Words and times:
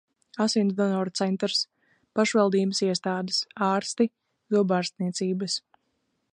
Asinsdonoru 0.43 1.11
centrs. 1.19 1.59
pašvaldības 2.21 2.81
iestādes. 2.87 3.43
ārsti. 3.69 4.11
zobārstniecības... 4.57 5.63